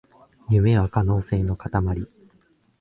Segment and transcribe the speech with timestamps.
[0.49, 2.07] 夢は可能性のかたまり